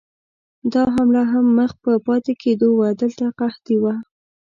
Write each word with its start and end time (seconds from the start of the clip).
دا 0.73 0.83
حمله 0.95 1.23
هم 1.31 1.45
مخ 1.57 1.71
په 1.83 1.91
پاتې 2.07 2.33
کېدو 2.43 2.67
وه، 2.77 2.89
دلته 3.01 3.25
قحطي 3.39 3.75
وه. 3.83 3.95